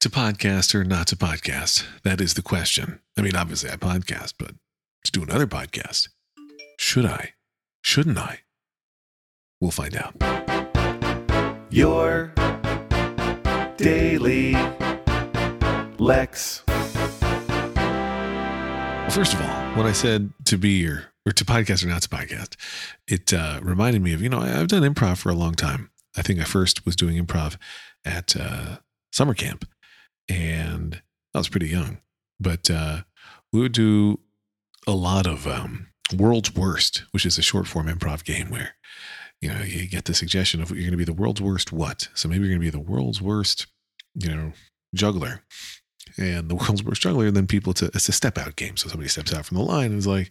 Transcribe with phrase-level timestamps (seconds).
[0.00, 1.86] to podcast or not to podcast?
[2.04, 3.00] That is the question.
[3.18, 4.52] I mean, obviously I podcast, but
[5.04, 6.08] to do another podcast,
[6.78, 7.34] should I?
[7.82, 8.40] Shouldn't I?
[9.60, 10.14] We'll find out.
[11.70, 12.32] Your
[13.76, 14.54] daily
[15.98, 16.62] Lex.
[16.66, 16.76] Well,
[19.10, 22.08] first of all, when I said to be your or to podcast or not to
[22.08, 22.56] podcast,
[23.06, 25.90] it uh, reminded me of, you know, I've done improv for a long time.
[26.16, 27.58] I think I first was doing improv
[28.06, 28.78] at uh,
[29.12, 29.66] summer camp
[30.30, 31.02] and
[31.34, 31.98] I was pretty young,
[32.38, 33.02] but uh,
[33.52, 34.20] we would do
[34.86, 38.76] a lot of um, World's Worst, which is a short form improv game where,
[39.40, 42.08] you know, you get the suggestion of you're going to be the world's worst what?
[42.14, 43.66] So maybe you're going to be the world's worst,
[44.14, 44.52] you know,
[44.94, 45.42] juggler
[46.16, 47.26] and the world's worst juggler.
[47.26, 48.76] And then people, a, it's a step out game.
[48.76, 50.30] So somebody steps out from the line and is like,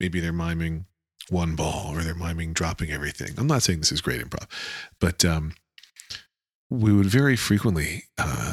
[0.00, 0.86] maybe they're miming
[1.28, 3.34] one ball or they're miming dropping everything.
[3.38, 4.46] I'm not saying this is great improv,
[5.00, 5.54] but um,
[6.70, 8.45] we would very frequently uh,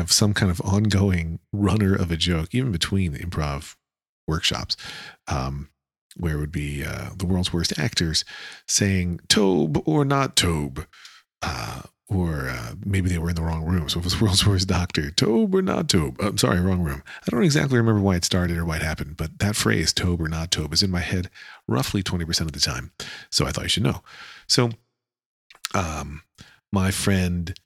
[0.00, 3.76] have some kind of ongoing runner of a joke, even between improv
[4.26, 4.76] workshops,
[5.28, 5.68] um,
[6.16, 8.24] where it would be uh, the world's worst actors
[8.66, 10.86] saying Tobe or not Tobe.
[11.42, 13.88] Uh, or uh, maybe they were in the wrong room.
[13.88, 16.20] So it was world's worst doctor, Tobe or not Tobe.
[16.20, 17.02] I'm sorry, wrong room.
[17.06, 20.20] I don't exactly remember why it started or why it happened, but that phrase, Tobe
[20.20, 21.30] or not Tobe, is in my head
[21.68, 22.90] roughly 20% of the time.
[23.30, 24.02] So I thought you should know.
[24.48, 24.70] So
[25.72, 26.22] um,
[26.72, 27.56] my friend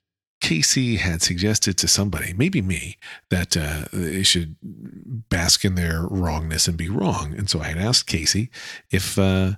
[0.45, 2.97] Casey had suggested to somebody, maybe me,
[3.31, 7.33] that uh, they should bask in their wrongness and be wrong.
[7.35, 8.51] And so I had asked Casey
[8.91, 9.53] if uh,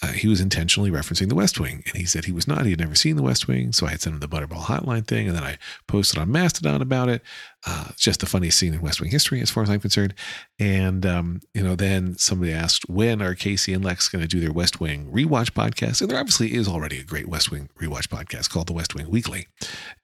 [0.00, 1.82] uh, he was intentionally referencing the West Wing.
[1.86, 2.64] And he said he was not.
[2.64, 3.72] He had never seen the West Wing.
[3.72, 5.26] So I had sent him the Butterball Hotline thing.
[5.26, 7.20] And then I posted on Mastodon about it.
[7.66, 10.14] Uh, just the funniest scene in West Wing history, as far as I'm concerned.
[10.60, 14.38] And, um, you know, then somebody asked, when are Casey and Lex going to do
[14.38, 16.00] their West Wing rewatch podcast?
[16.00, 19.10] And there obviously is already a great West Wing rewatch podcast called the West Wing
[19.10, 19.48] Weekly.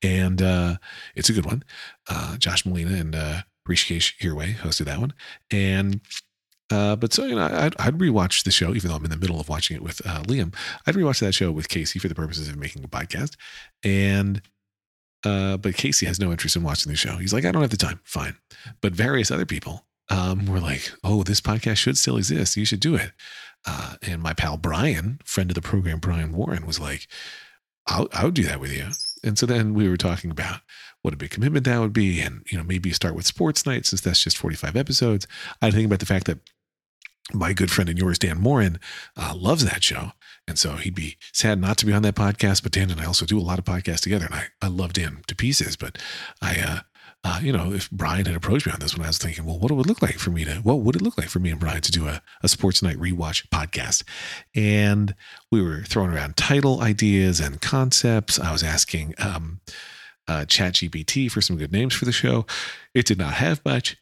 [0.04, 0.76] And uh,
[1.14, 1.64] it's a good one.
[2.08, 5.14] Uh, Josh Malina and uh, Hrishikesh Hirway hosted that one.
[5.50, 6.00] And
[6.70, 9.16] uh, but so you know, I'd, I'd, rewatch the show, even though I'm in the
[9.16, 10.54] middle of watching it with uh, Liam.
[10.86, 13.36] I'd rewatch that show with Casey for the purposes of making a podcast,
[13.82, 14.40] and
[15.24, 17.16] uh, but Casey has no interest in watching the show.
[17.16, 18.00] He's like, I don't have the time.
[18.04, 18.36] Fine,
[18.80, 22.56] but various other people um, were like, Oh, this podcast should still exist.
[22.56, 23.12] You should do it.
[23.66, 27.06] Uh, and my pal Brian, friend of the program, Brian Warren, was like,
[27.86, 28.88] I'll, I'll do that with you.
[29.24, 30.60] And so then we were talking about
[31.02, 32.20] what a big commitment that would be.
[32.20, 35.26] And, you know, maybe start with sports night since that's just 45 episodes.
[35.60, 36.38] I think about the fact that
[37.32, 38.78] my good friend and yours, Dan Moren,
[39.16, 40.12] uh, loves that show.
[40.46, 42.62] And so he'd be sad not to be on that podcast.
[42.62, 44.26] But Dan and I also do a lot of podcasts together.
[44.26, 45.76] And I, I love Dan to pieces.
[45.76, 45.98] But
[46.42, 46.80] I, uh,
[47.24, 49.58] uh, you know, if Brian had approached me on this one, I was thinking, well,
[49.58, 51.50] what would it look like for me to, what would it look like for me
[51.50, 54.04] and Brian to do a, a sports night rewatch podcast?
[54.54, 55.14] And
[55.50, 58.38] we were throwing around title ideas and concepts.
[58.38, 59.60] I was asking um,
[60.28, 62.44] uh, ChatGPT for some good names for the show.
[62.92, 63.96] It did not have much.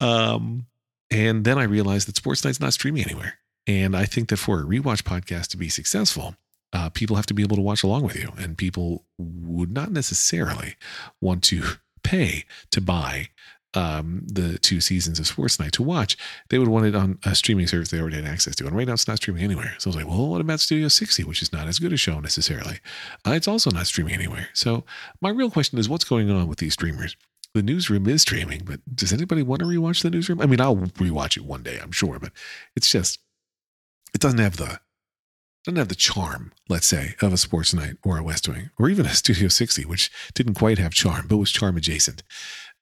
[0.00, 0.64] Um,
[1.10, 3.34] and then I realized that Sports Night's not streaming anywhere.
[3.66, 6.34] And I think that for a rewatch podcast to be successful,
[6.72, 8.32] uh, people have to be able to watch along with you.
[8.38, 10.76] And people would not necessarily
[11.20, 11.62] want to
[12.04, 13.30] pay to buy
[13.74, 16.16] um, the two seasons of Sports Night to watch.
[16.48, 18.66] They would want it on a streaming service they already had access to.
[18.66, 19.74] And right now it's not streaming anywhere.
[19.78, 21.96] So I was like, well, what about Studio 60, which is not as good a
[21.96, 22.78] show necessarily?
[23.26, 24.48] Uh, it's also not streaming anywhere.
[24.52, 24.84] So
[25.20, 27.16] my real question is what's going on with these streamers?
[27.54, 30.40] the newsroom is streaming, but does anybody want to rewatch the newsroom?
[30.40, 32.32] I mean, I'll rewatch it one day, I'm sure, but
[32.74, 33.20] it's just
[34.12, 34.80] it doesn't have the
[35.64, 38.88] doesn't have the charm, let's say, of a sports night or a West Wing or
[38.88, 42.22] even a Studio 60, which didn't quite have charm, but was charm adjacent.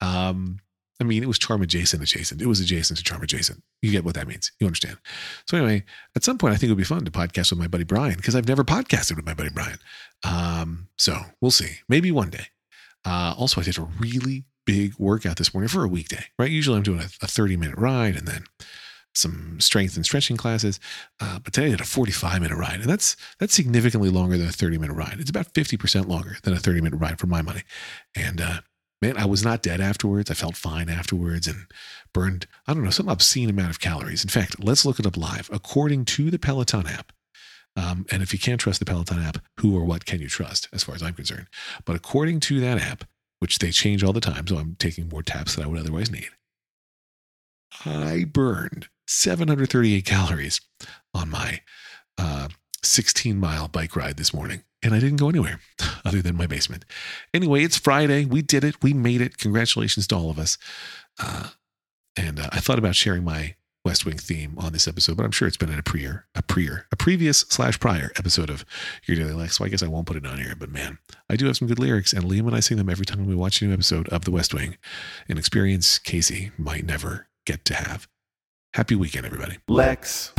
[0.00, 0.59] Um,
[1.00, 2.42] I mean, it was charm adjacent adjacent.
[2.42, 3.62] It was adjacent to charm adjacent.
[3.82, 4.53] You get what that means.
[4.60, 4.98] You understand.
[5.48, 5.84] So anyway,
[6.15, 8.16] at some point, I think it would be fun to podcast with my buddy Brian
[8.16, 9.78] because I've never podcasted with my buddy Brian.
[10.25, 11.78] Um, so we'll see.
[11.88, 12.47] Maybe one day.
[13.04, 16.50] Uh, also, I did a really big workout this morning for a weekday, right?
[16.50, 18.44] Usually I'm doing a, a 30 minute ride and then
[19.14, 20.80] some strength and stretching classes.
[21.20, 24.48] Uh, but today I did a 45 minute ride, and that's that's significantly longer than
[24.48, 25.16] a 30 minute ride.
[25.18, 27.62] It's about 50% longer than a 30 minute ride for my money.
[28.16, 28.60] And uh,
[29.00, 30.30] man, I was not dead afterwards.
[30.30, 31.66] I felt fine afterwards and
[32.12, 34.24] burned, I don't know, some obscene amount of calories.
[34.24, 35.50] In fact, let's look it up live.
[35.53, 37.12] According to the Peloton app,
[37.74, 40.68] um, and if you can't trust the Peloton app, who or what can you trust,
[40.72, 41.47] as far as I'm concerned?
[41.86, 43.04] But according to that app,
[43.42, 44.47] which they change all the time.
[44.47, 46.28] So I'm taking more taps than I would otherwise need.
[47.84, 50.60] I burned 738 calories
[51.14, 51.60] on my
[52.18, 52.48] uh,
[52.82, 55.60] 16 mile bike ride this morning, and I didn't go anywhere
[56.04, 56.84] other than my basement.
[57.34, 58.24] Anyway, it's Friday.
[58.24, 58.82] We did it.
[58.82, 59.38] We made it.
[59.38, 60.59] Congratulations to all of us.
[61.20, 61.50] Uh,
[62.16, 63.54] and uh, I thought about sharing my
[63.84, 66.42] West Wing theme on this episode, but I'm sure it's been in a prior, a
[66.42, 68.65] prior, a previous slash prior episode of
[69.06, 69.58] Your Daily Lex.
[69.58, 70.54] So I guess I won't put it on here.
[70.56, 70.98] But man,
[71.28, 73.34] I do have some good lyrics, and Liam and I sing them every time we
[73.34, 74.78] watch a new episode of The West Wing,
[75.28, 78.08] an experience Casey might never get to have.
[78.74, 79.59] Happy weekend, everybody.
[79.69, 80.33] Lex.